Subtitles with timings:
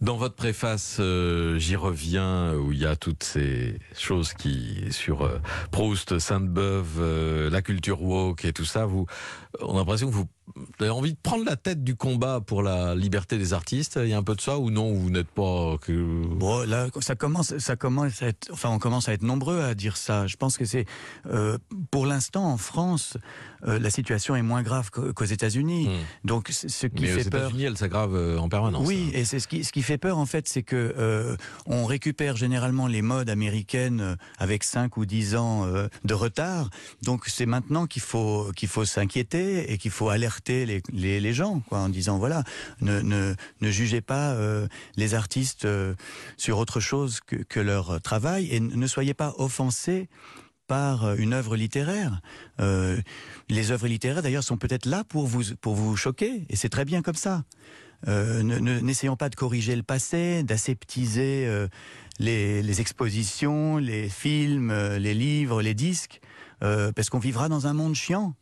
[0.00, 5.22] Dans votre préface, euh, j'y reviens, où il y a toutes ces choses qui sur
[5.22, 5.40] euh,
[5.72, 8.86] Proust, Sainte-Beuve, euh, la culture woke et tout ça.
[8.86, 9.06] Vous,
[9.60, 10.28] on a l'impression que vous
[10.84, 13.98] avez envie de prendre la tête du combat pour la liberté des artistes.
[14.02, 15.92] Il y a un peu de ça ou non Vous n'êtes pas que.
[16.26, 19.74] Bon, là, ça commence, ça commence à être, enfin, on commence à être nombreux à
[19.74, 20.26] dire ça.
[20.26, 20.86] Je pense que c'est,
[21.26, 21.58] euh,
[21.90, 23.16] pour l'instant, en France,
[23.66, 25.88] euh, la situation est moins grave qu'aux États-Unis.
[25.88, 26.26] Hmm.
[26.26, 27.40] Donc, ce qui Mais aux fait peur.
[27.42, 28.86] États-Unis, elle s'aggrave euh, en permanence.
[28.86, 29.18] Oui, hein.
[29.18, 31.36] et c'est ce qui, ce qui fait peur en fait, c'est que euh,
[31.66, 35.66] on récupère généralement les modes américaines avec 5 ou 10 ans
[36.04, 36.70] de retard.
[37.02, 41.88] Donc c'est maintenant qu'il faut qu'il faut s'inquiéter et qu'il faut alerter les, gens en
[41.88, 42.44] disant voilà,
[42.80, 45.94] ne, jugez pas euh, les artistes euh,
[46.36, 50.08] sur autre chose que, leur travail et ne soyez pas offensés
[50.68, 52.20] par euh, une œuvre littéraire.
[53.48, 56.84] Les œuvres littéraires, d'ailleurs, sont peut-être là pour vous, pour vous choquer, et c'est très
[56.84, 57.44] bien comme ça.
[58.06, 61.66] Ne- ne- N'essayons pas de corriger le passé, d'aseptiser
[62.20, 66.20] les, les expositions, les films, les livres, les disques,
[66.60, 68.34] parce qu'on vivra dans un monde chiant.